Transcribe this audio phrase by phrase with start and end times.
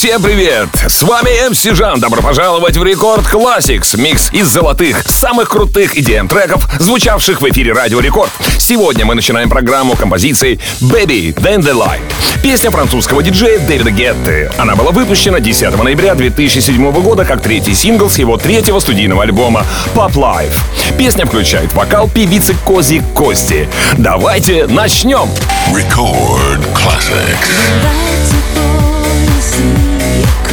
[0.00, 0.70] Всем привет!
[0.88, 2.00] С вами MC Жан.
[2.00, 4.00] Добро пожаловать в Record Classix.
[4.00, 8.30] Микс из золотых, самых крутых EDM треков, звучавших в эфире Радио Рекорд.
[8.56, 12.00] Сегодня мы начинаем программу композицией Baby When the Light.
[12.42, 14.50] Песня французского диджея Дэвида Гетты.
[14.56, 19.66] Она была выпущена 10 ноября 2007 года как третий сингл с его третьего студийного альбома
[19.94, 20.56] Pop Life.
[20.96, 23.68] Песня включает вокал певицы Кози Кости.
[23.98, 25.28] Давайте начнем!
[25.68, 28.29] Record Classics.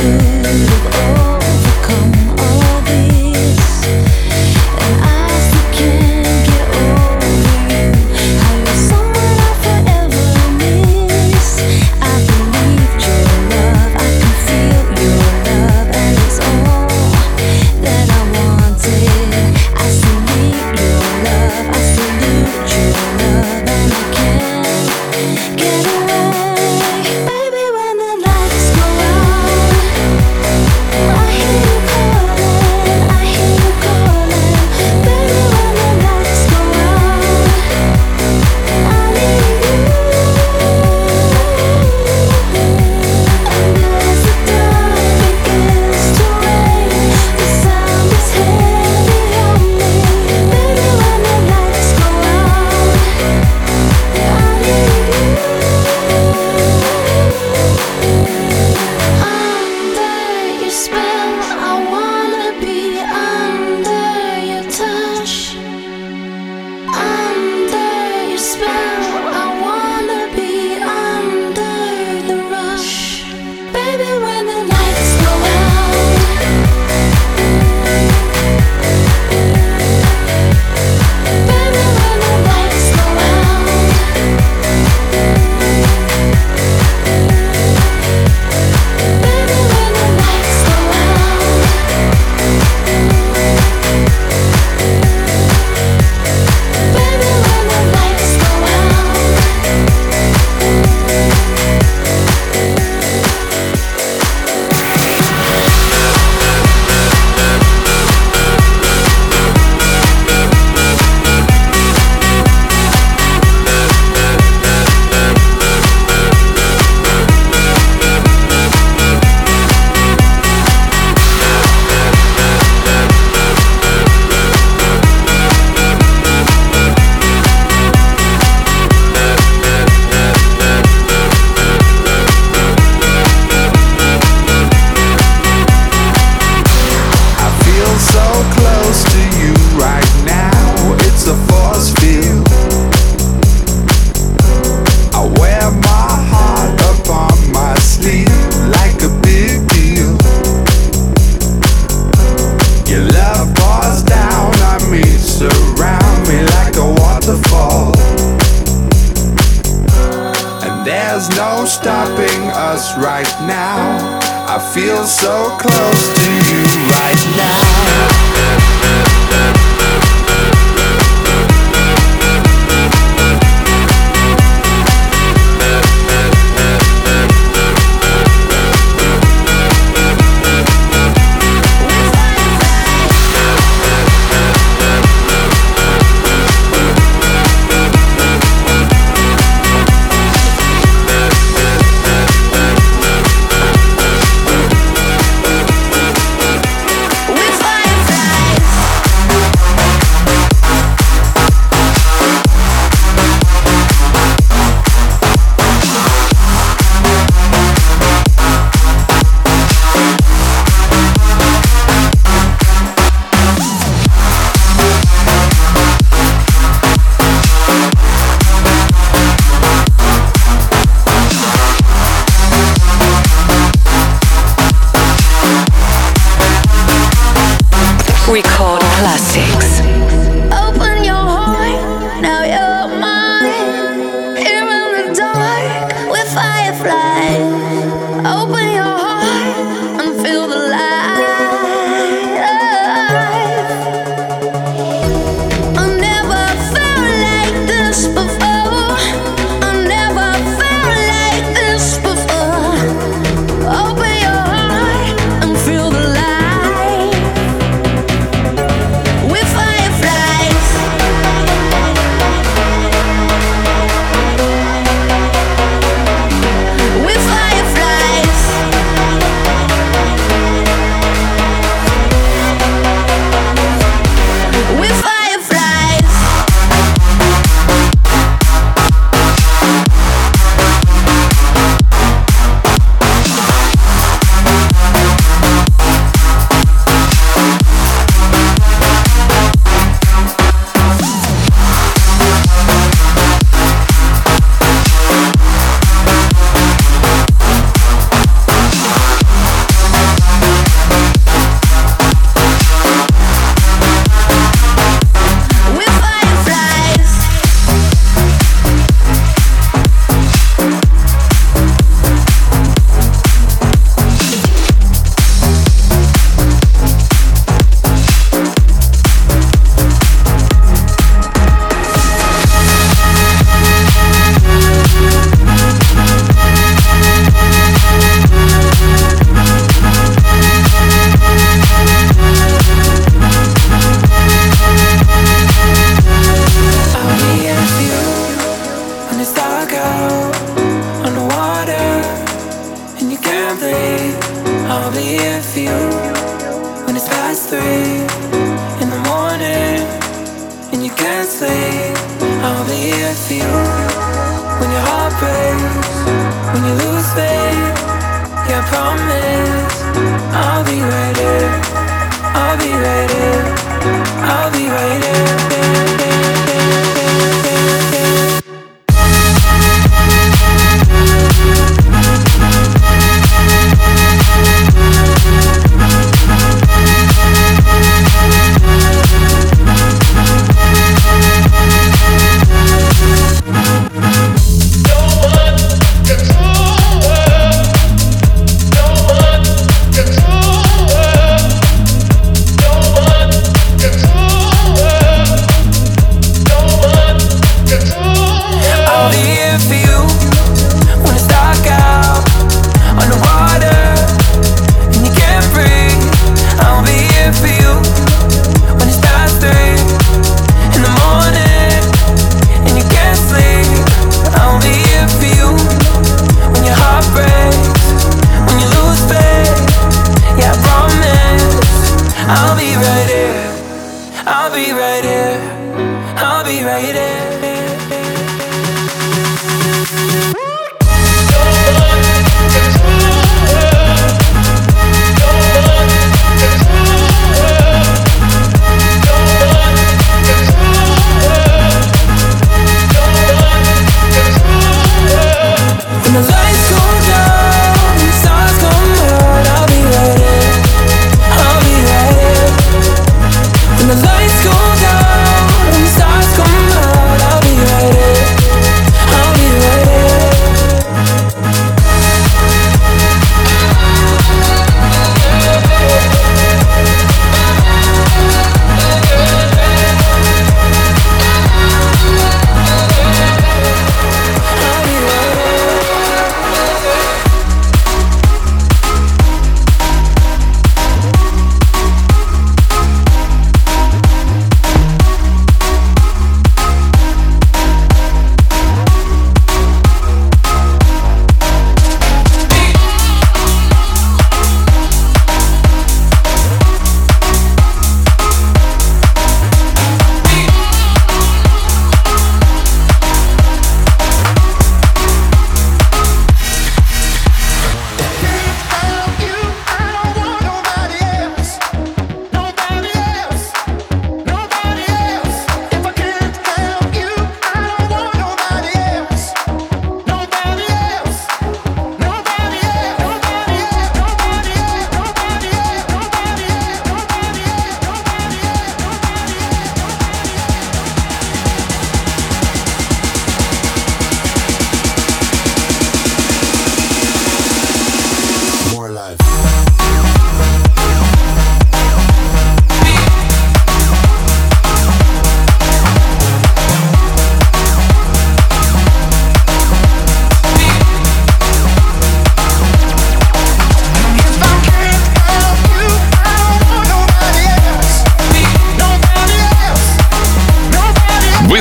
[0.04, 1.37] love look all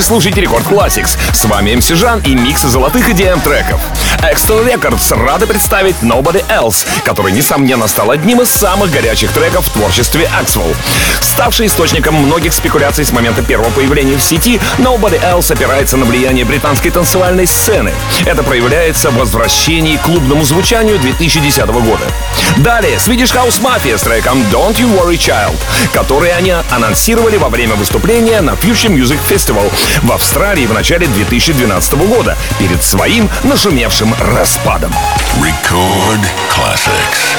[0.02, 1.16] слушаете Рекорд Classics.
[1.32, 3.80] С вами МС Жан и микс золотых идеям треков.
[4.18, 9.70] External Records рады представить Nobody Else, который, несомненно, стал одним из самых горячих треков в
[9.70, 10.74] творчестве Axwell.
[11.20, 16.44] Ставший источником многих спекуляций с момента первого появления в сети, Nobody Else опирается на влияние
[16.44, 17.92] британской танцевальной сцены.
[18.24, 22.04] Это проявляется в возвращении к клубному звучанию 2010 года.
[22.58, 25.56] Далее Swedish House Mafia с треком Don't You Worry Child,
[25.92, 29.70] который они анонсировали во время выступления на Future Music Festival
[30.02, 34.92] в Австралии в начале 2012 года перед своим нашумевшим распадом.
[35.40, 37.36] Record Classics.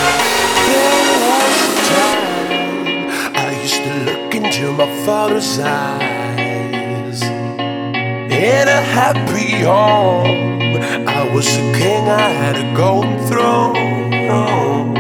[8.30, 10.78] In a happy home,
[11.08, 14.94] I was a king, I had a golden throne.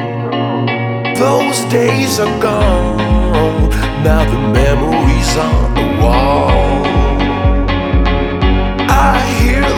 [1.15, 3.69] Those days are gone,
[4.03, 6.86] now the memories on the wall.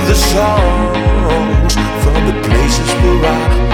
[0.10, 3.69] The songs from the places where I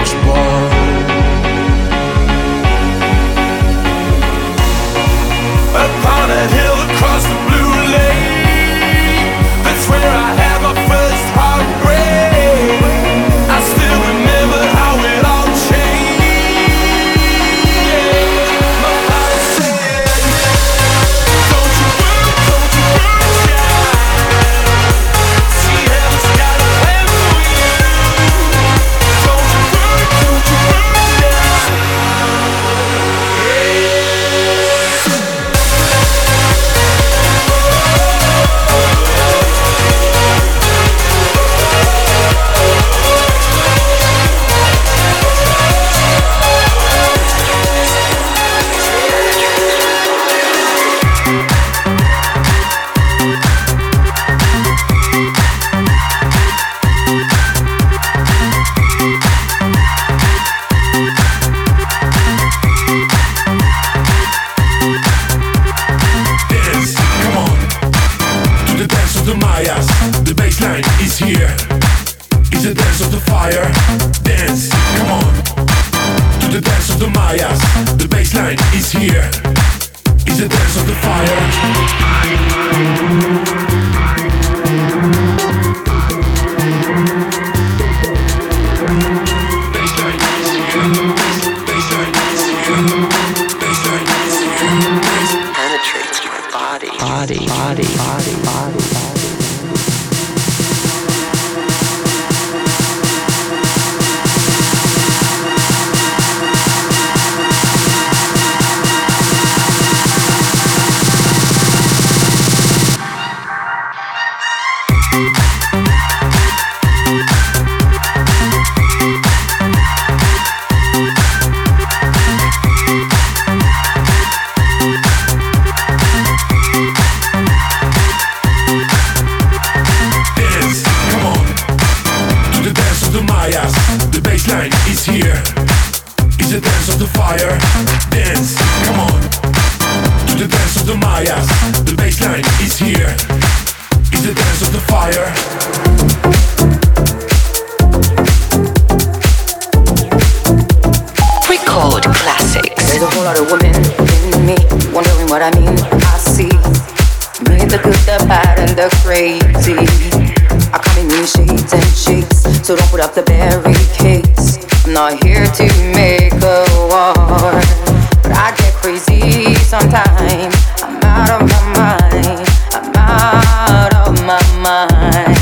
[162.66, 164.58] so don't put up the barricades.
[164.84, 170.50] I'm not here to make a war, but I get crazy sometimes.
[170.82, 172.42] I'm out of my mind.
[172.74, 175.38] I'm out of my mind.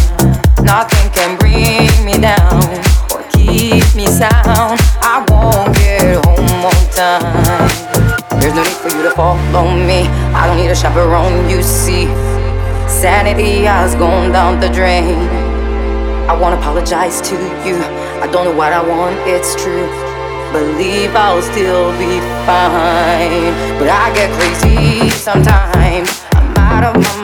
[0.60, 2.60] Nothing can bring me down
[3.10, 4.76] or keep me sound.
[5.00, 8.38] I won't get home on time.
[8.38, 10.08] There's no need for you to follow me.
[10.36, 12.04] I don't need a chaperone, you see.
[12.86, 15.33] Sanity has gone down the drain
[16.30, 17.34] apologize to
[17.66, 17.76] you.
[18.22, 19.86] I don't know what I want, it's true.
[20.52, 23.52] Believe I'll still be fine.
[23.78, 26.24] But I get crazy sometimes.
[26.32, 27.23] I'm out of my mind.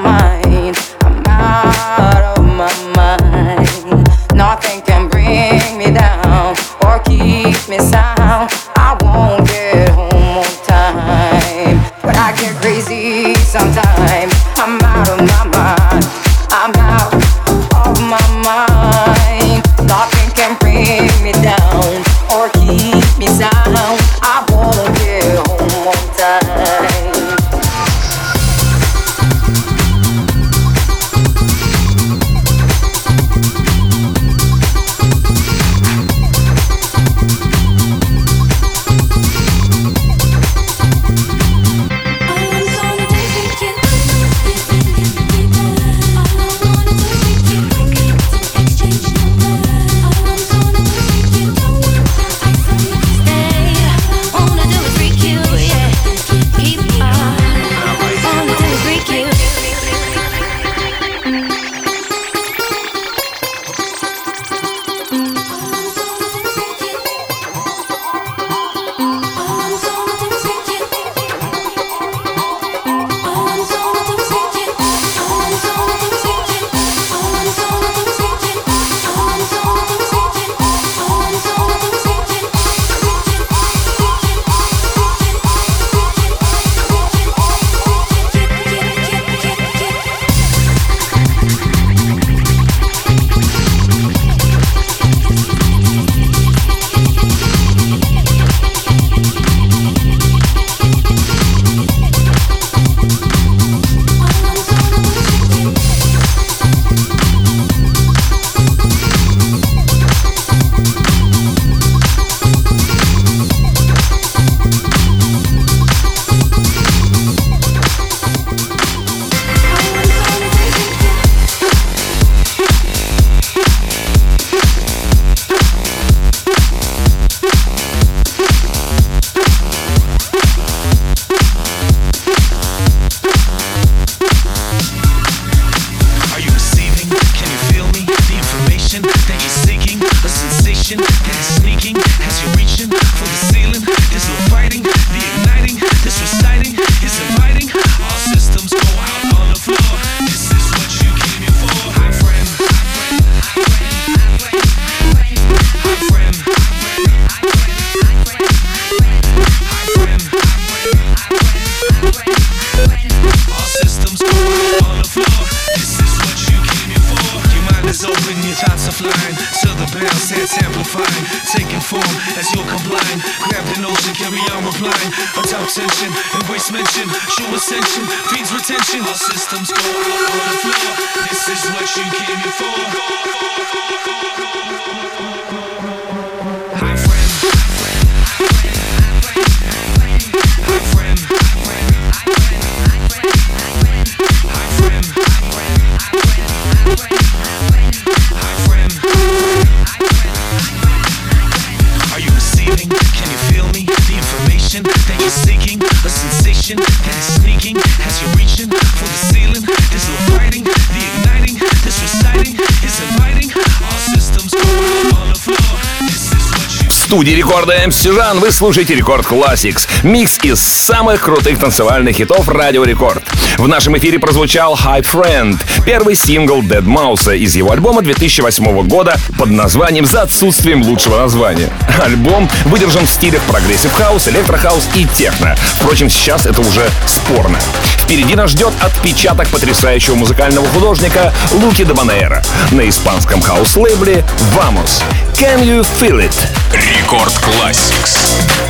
[217.11, 219.89] Студии Рекорда MC Жан вы слушаете Record Classix.
[220.05, 223.25] Микс из самых крутых танцевальных хитов Радио Рекорд.
[223.59, 229.51] В нашем эфире прозвучал Hi Friend, первый сингл deadmau5 из его альбома 2008 года под
[229.51, 231.69] названием «За отсутствием лучшего названия».
[232.01, 235.57] Альбом выдержан в стилях прогрессив хаус, электрохаус и техно.
[235.81, 237.59] Впрочем, сейчас это уже спорно.
[237.99, 244.25] Впереди нас ждет отпечаток потрясающего музыкального художника Луки Debonaire на испанском хаус-лейбле
[244.57, 245.03] «Vamos».
[245.35, 247.00] Can you feel it?
[247.10, 248.69] Рекорд Classics.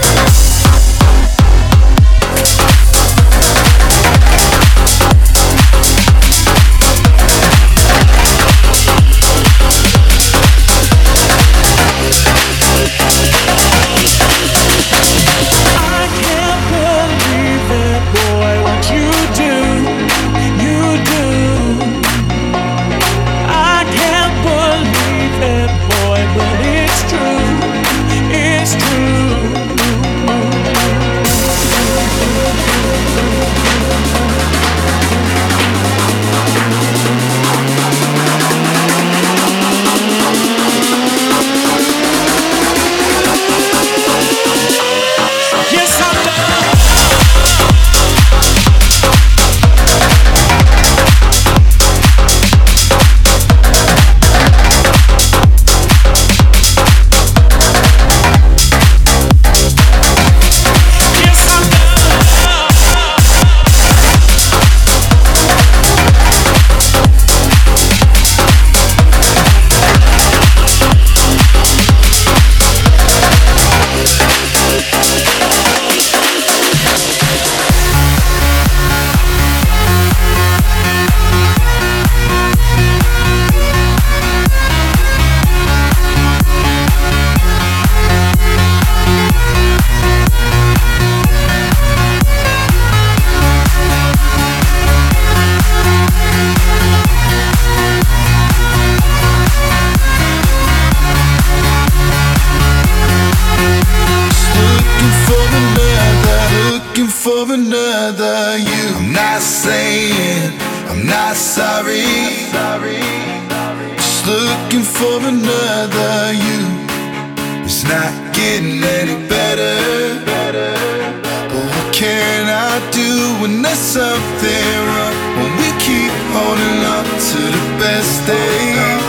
[127.97, 129.05] mistakes.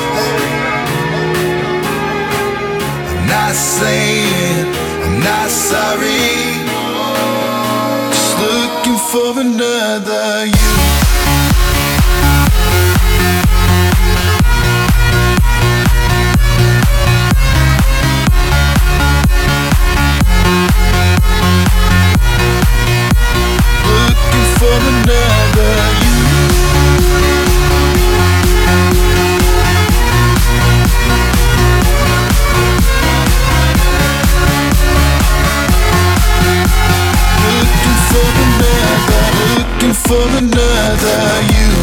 [3.10, 4.66] I'm not saying
[5.04, 6.36] I'm not sorry.
[8.14, 10.72] Just looking for another you.
[24.62, 25.41] for another
[40.12, 41.81] for another you.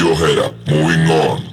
[0.00, 1.50] your head up, moving on.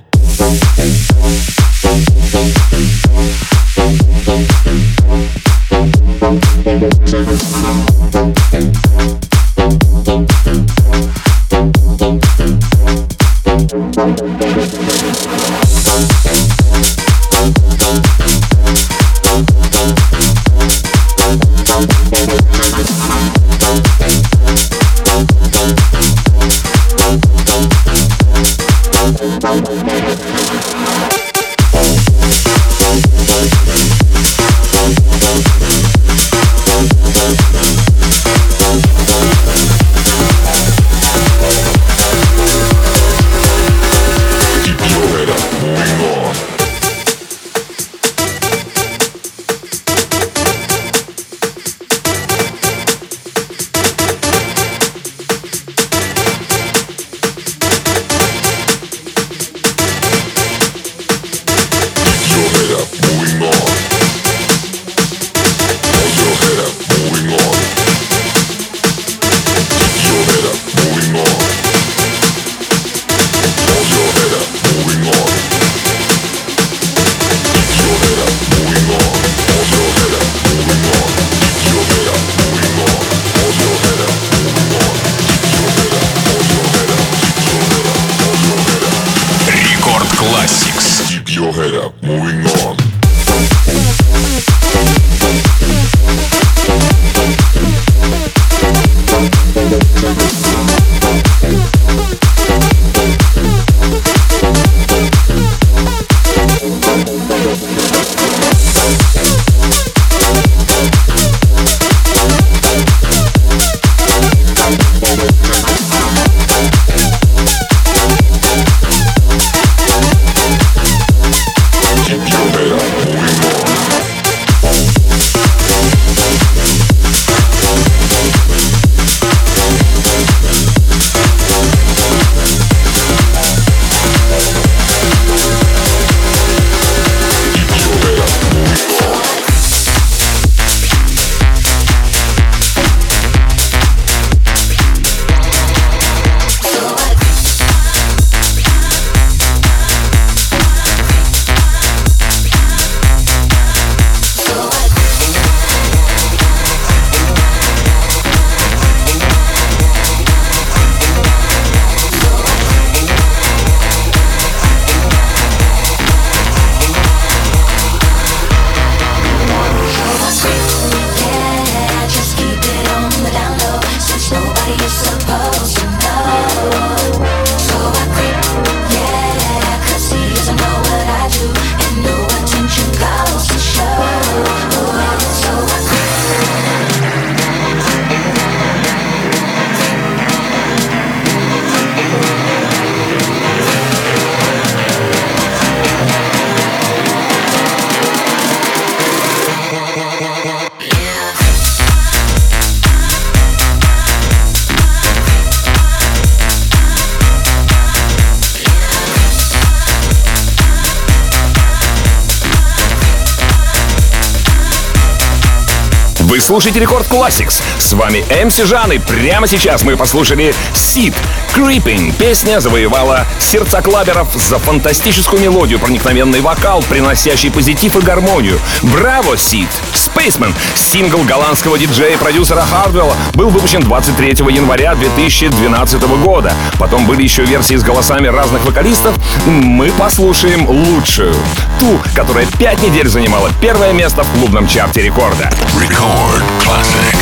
[216.47, 217.61] Слушаете Рекорд Classics.
[217.77, 221.13] С вами МС Жан, и прямо сейчас мы послушали Сид
[221.57, 222.13] Creeping.
[222.19, 228.59] Песня завоевала сердца клаберов за фантастическую мелодию, проникновенный вокал, приносящий позитив и гармонию.
[228.83, 229.67] Браво, Сид!
[229.91, 236.53] Spaceman, сингл голландского диджея и продюсера Хардвелла, был выпущен 23 января 2012 года.
[236.77, 239.15] Потом были еще версии с голосами разных вокалистов.
[239.47, 241.33] Мы послушаем лучшую.
[241.79, 245.49] Ту, которая пять недель занимала первое место в клубном чарте рекорда.
[245.79, 247.16] Record Classics.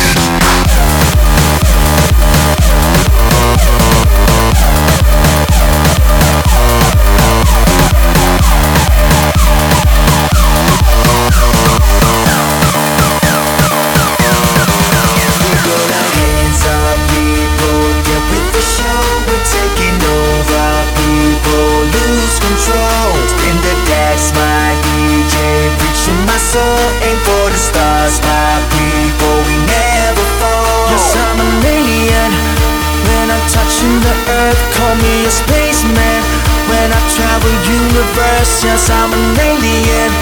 [38.56, 40.12] Universe, yes, I'm an alien.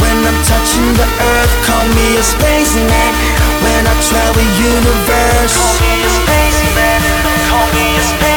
[0.00, 3.12] When I'm touching the earth, call me a spaceman
[3.62, 7.00] When I travel universe Call me a spaceman,
[7.48, 8.33] call me a spaceman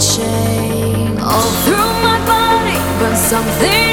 [0.00, 1.18] chain.
[1.20, 3.89] All through my body, but something.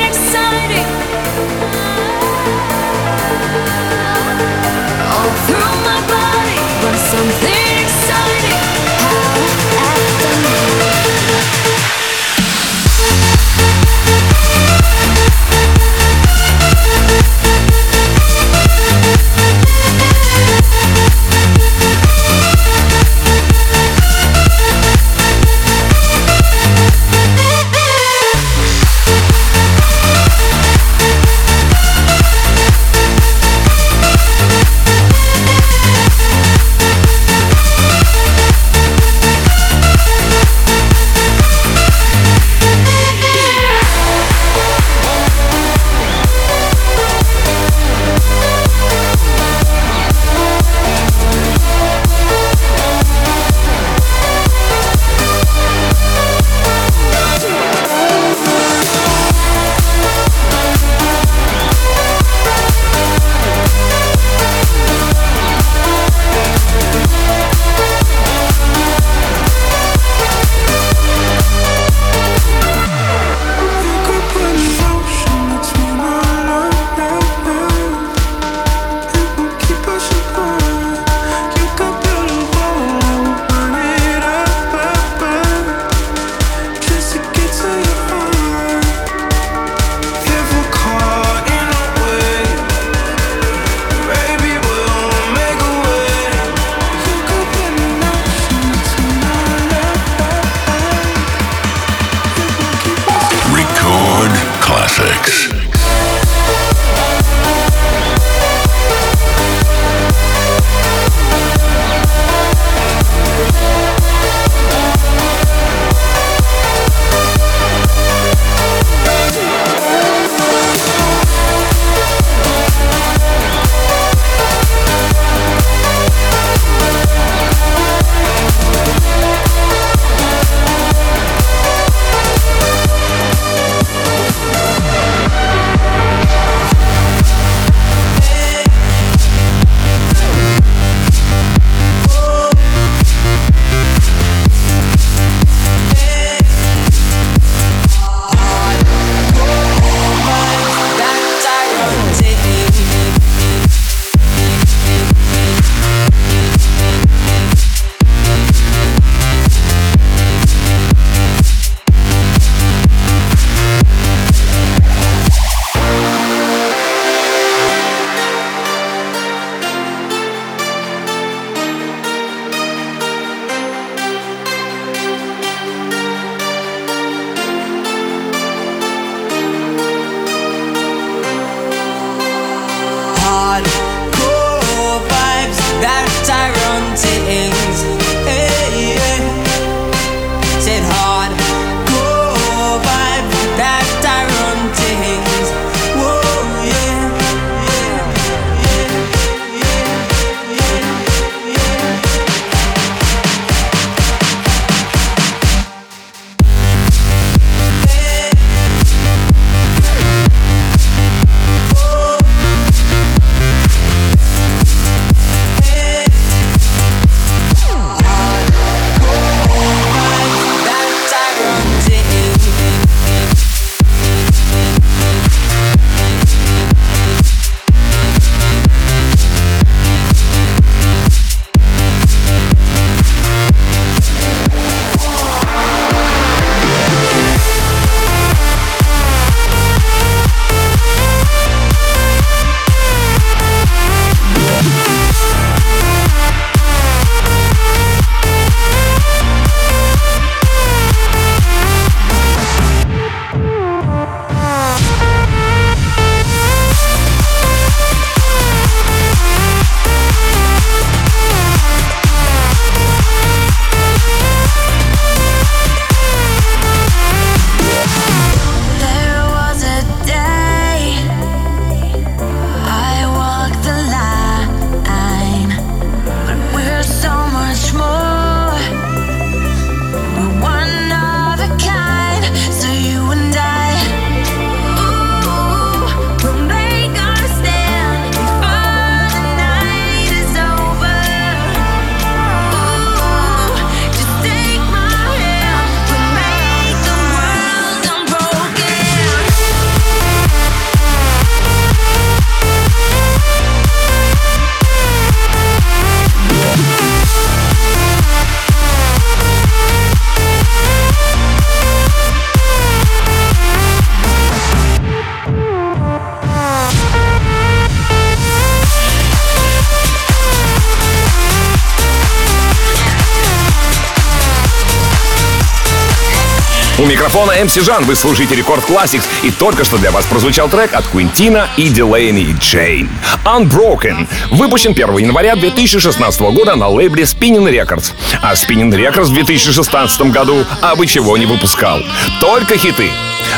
[327.17, 327.83] Микрофона МС Жан.
[327.85, 329.03] Вы слушаете Рекорд Classics.
[329.23, 332.89] И только что для вас прозвучал трек от Квинтина и Дилейни Джейн.
[333.25, 334.07] Unbroken.
[334.31, 337.93] Выпущен 1 января 2016 года на лейбле Spinning Records.
[338.21, 341.81] А Spinning Records в 2016 году абы чего не выпускал.
[342.19, 342.91] Только хиты.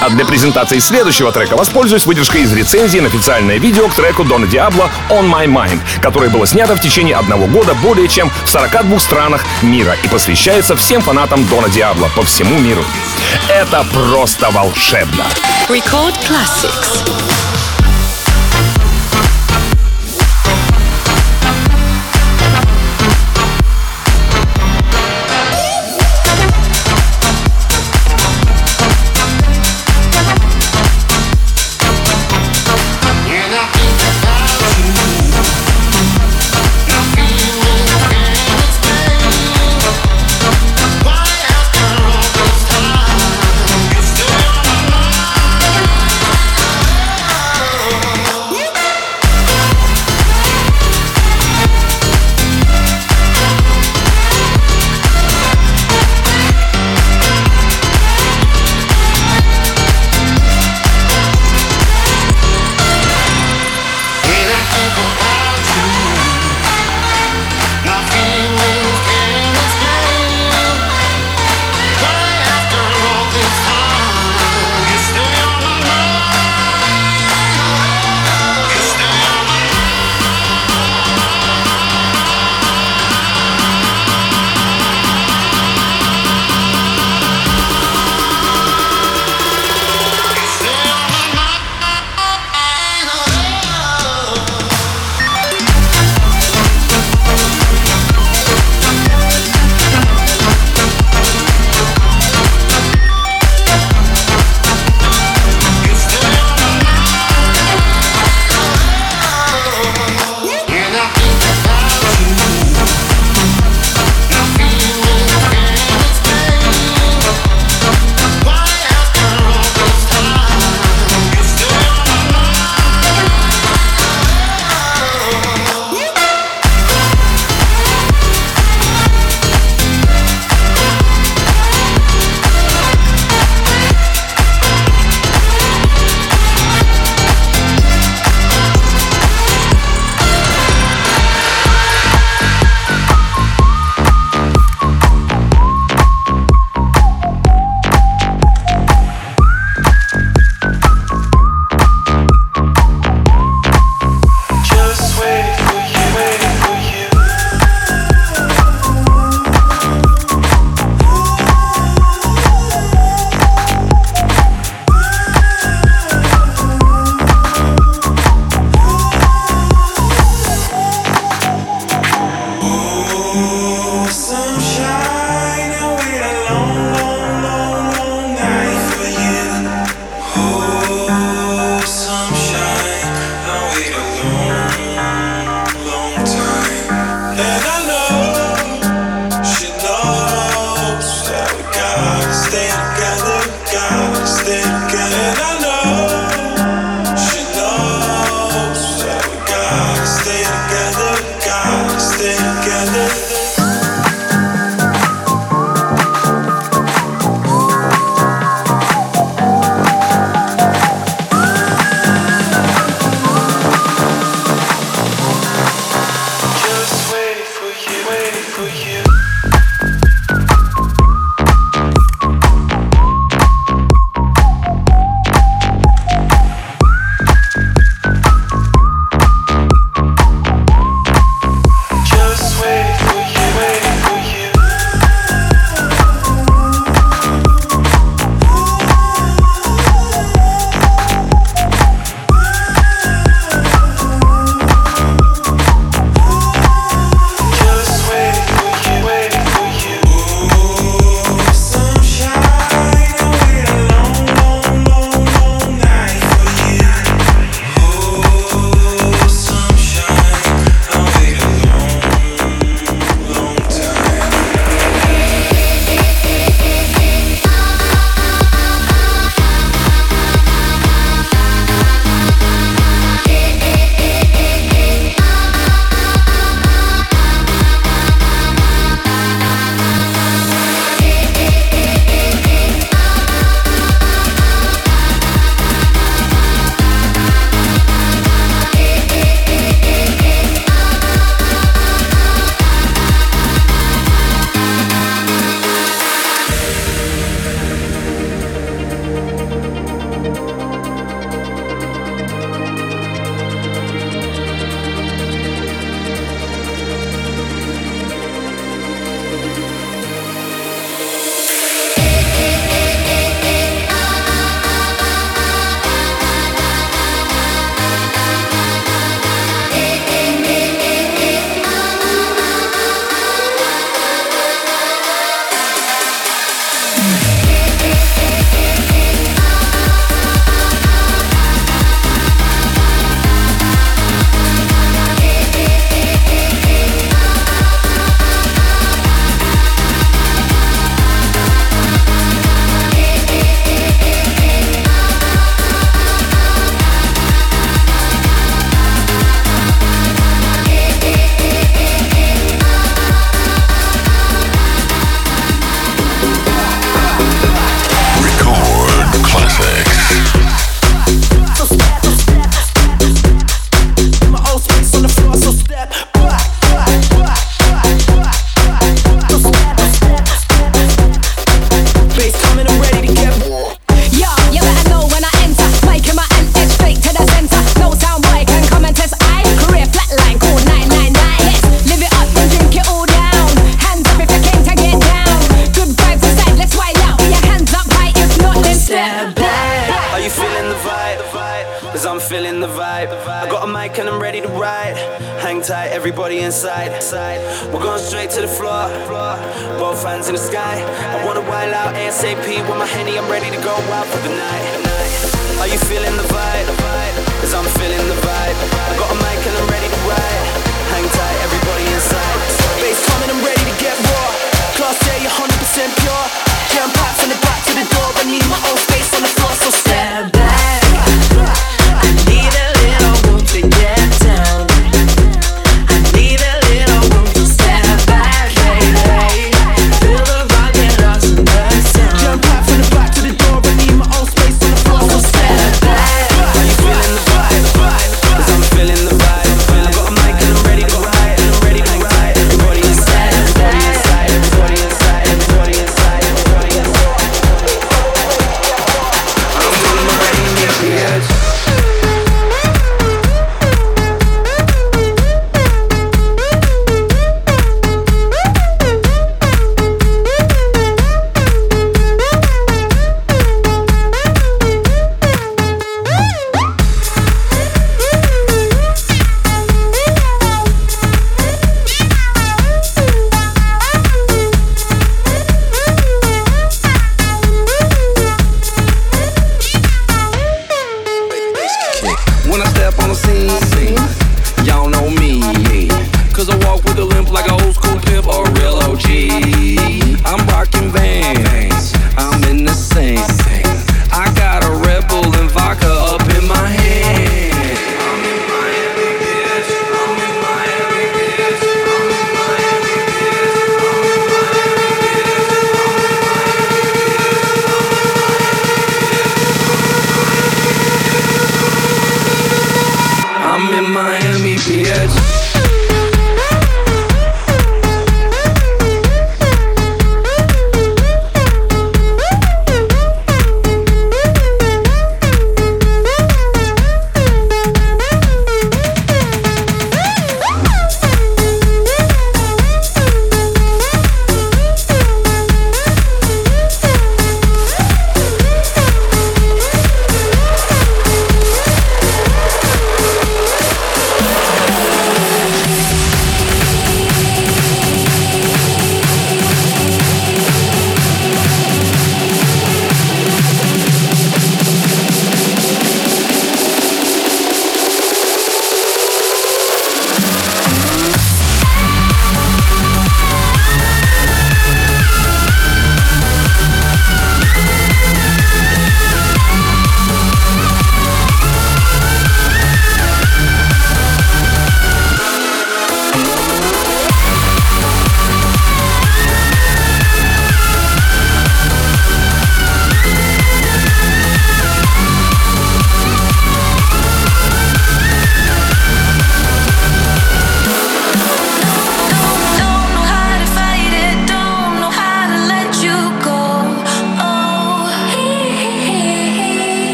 [0.00, 4.46] А для презентации следующего трека воспользуюсь выдержкой из рецензии на официальное видео к треку Дона
[4.46, 8.98] Диабло «On My Mind», которое было снято в течение одного года более чем в 42
[8.98, 12.84] странах мира и посвящается всем фанатам Дона Диабло по всему миру.
[13.48, 15.24] Это просто волшебно.
[15.68, 17.33] Record Classics.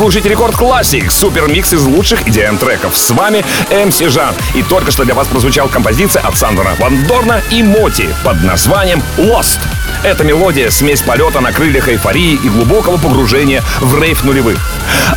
[0.00, 2.96] Слушаете Record Classix, супер микс из лучших EDM треков.
[2.96, 4.34] С вами MC Жан.
[4.54, 9.02] И только что для вас прозвучала композиция от Сандера Ван Дорна и MOTi под названием
[9.18, 9.58] Lost.
[10.02, 14.58] Эта мелодия— смесь полета на крыльях эйфории и глубокого погружения в рейв нулевых.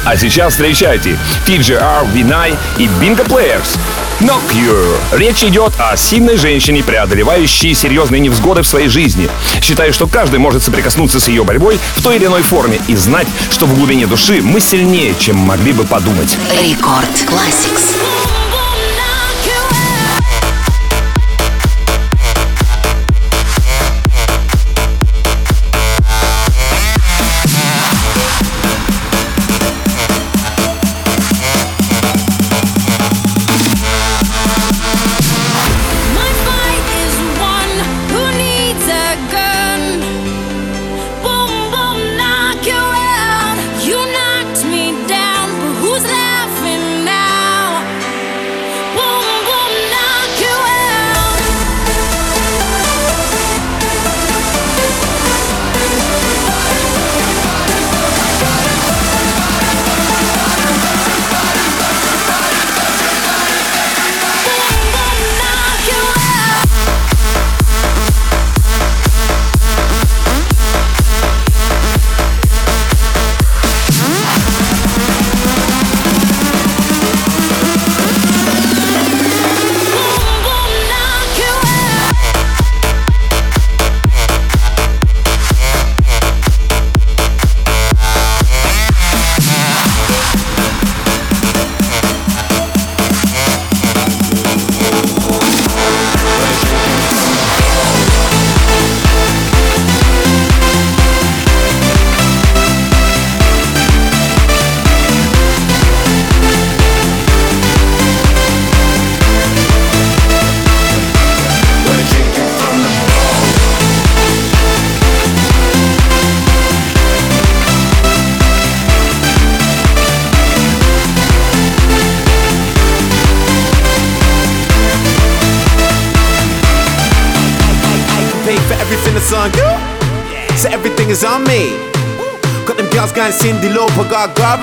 [0.03, 3.77] А сейчас встречайте TJR, VINAI и Bingo Players.
[4.19, 4.97] No Cure.
[5.11, 9.29] Речь идет о сильной женщине, преодолевающей серьезные невзгоды в своей жизни.
[9.61, 13.27] Считаю, что каждый может соприкоснуться с ее борьбой в той или иной форме и знать,
[13.49, 16.37] что в глубине души мы сильнее, чем могли бы подумать.
[16.61, 18.32] Рекорд Classics.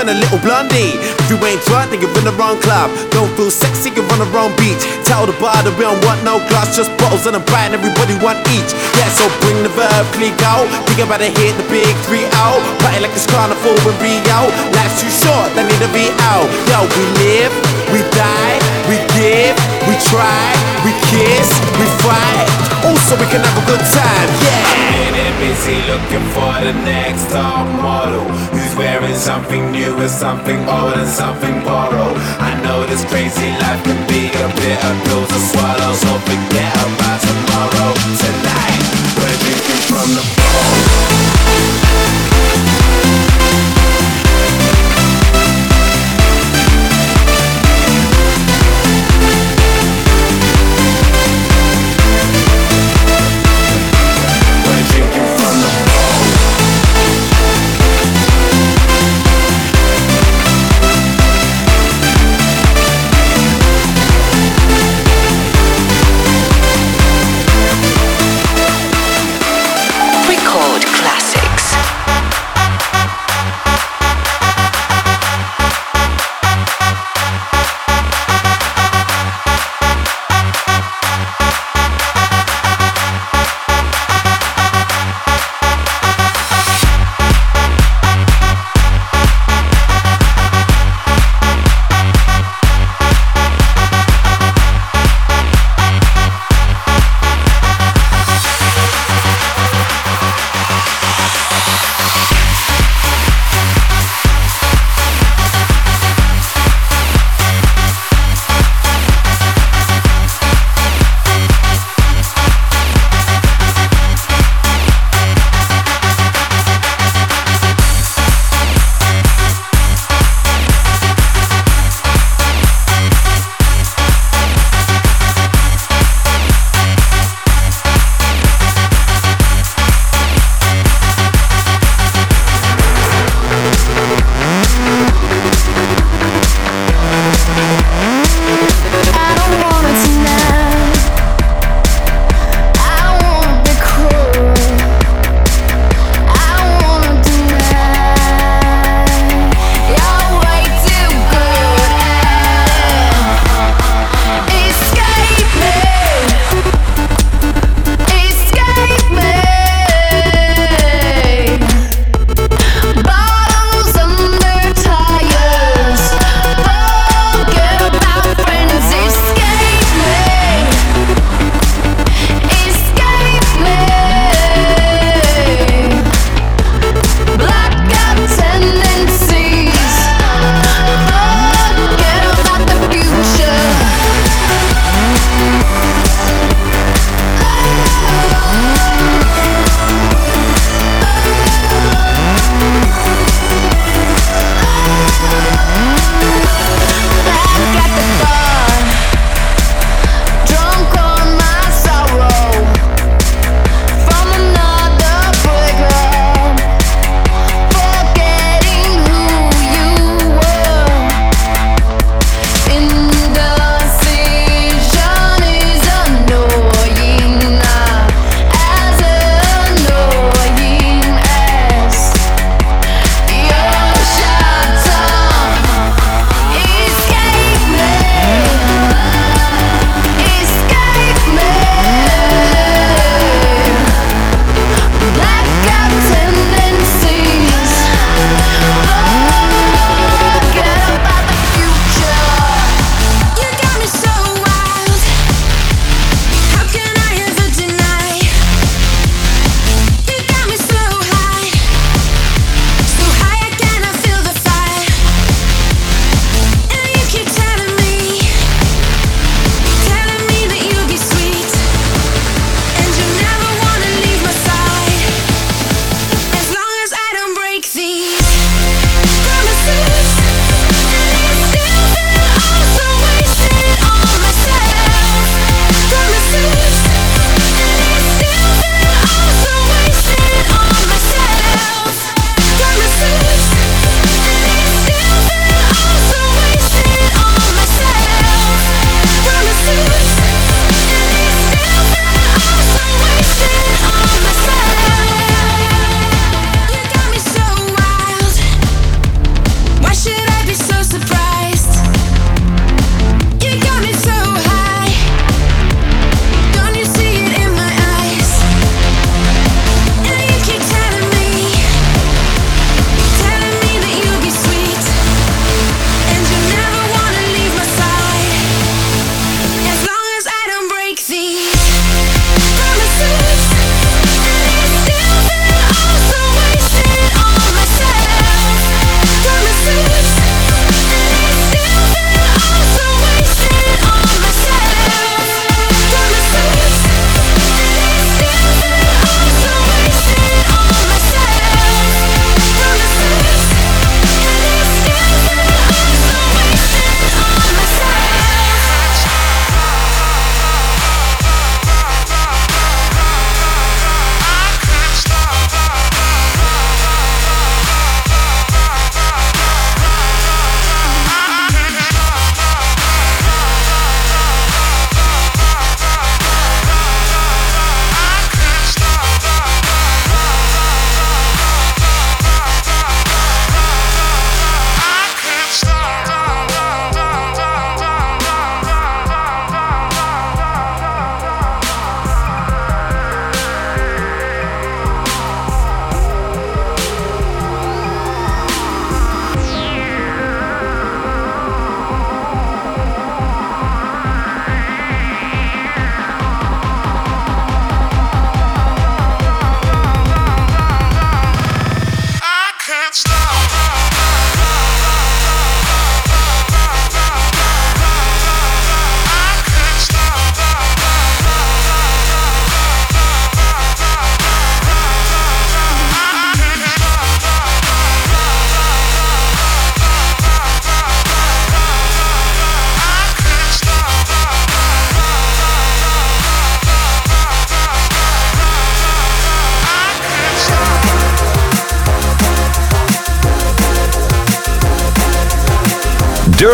[0.01, 0.96] And a little blondie.
[0.96, 2.88] If you ain't drunk, then you're in the wrong club.
[3.12, 4.80] Don't feel sexy, you're on the wrong beach.
[5.05, 8.16] Tell the bar that we don't want no glass, just bottles and a brand, everybody
[8.24, 8.72] want each.
[8.96, 10.64] Yeah, so bring the verb, click out.
[10.88, 12.64] Think about it, hit the big three out.
[12.80, 14.48] Party like it's carnival in Rio.
[14.72, 16.48] Life's too short, they need to be out.
[16.72, 17.53] Yo, we live,
[17.92, 18.57] we die,
[18.88, 19.53] we give,
[19.84, 20.48] we try,
[20.80, 22.48] we kiss, we fight.
[22.88, 24.64] Also, we can have a good time, yeah.
[24.96, 28.24] Minute busy looking for the next top model
[28.71, 32.16] Who's wearing something new and something old and something borrowed.
[32.39, 37.21] I know this crazy life can be a bitter pill to swallow So forget about
[37.21, 37.93] tomorrow.
[38.23, 38.83] Tonight,
[39.16, 40.89] we're drinking from the bowl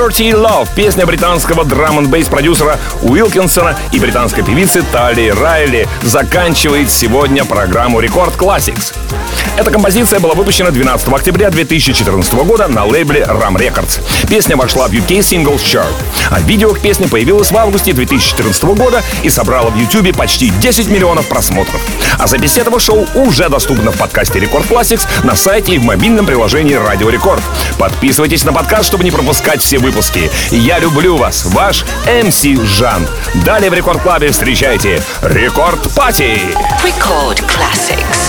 [0.07, 6.93] Dirty Love, песня британского драм н бейс продюсера Wilkinson'а и британской певицы Talay Riley, заканчивает
[6.93, 8.95] сегодня программу Record Classix.
[9.57, 14.03] Эта композиция была выпущена 12 октября 2014 года на лейбле Ram Records.
[14.29, 15.95] Песня вошла в UK Singles Chart,
[16.31, 20.89] а видео к песне появилось в августе 2014 года и собрало в YouTube почти 10
[20.89, 21.81] миллионов просмотров.
[22.19, 26.27] А запись этого шоу уже доступна в подкасте Record Classix на сайте и в мобильном
[26.27, 27.43] приложении Радио Рекорд.
[27.79, 30.31] Подписывайтесь на подкаст, чтобы не пропускать все выпуски.
[30.51, 33.07] Я люблю вас, ваш МС Жан.
[33.47, 36.39] Далее в Рекорд Клабе встречайте Рекорд Пати.
[36.85, 38.26] Record Classics.